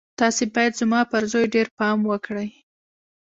تاسې 0.19 0.43
بايد 0.53 0.73
زما 0.81 1.01
پر 1.11 1.23
زوی 1.31 1.45
ډېر 1.55 1.67
پام 1.77 1.97
وکړئ. 2.09 2.49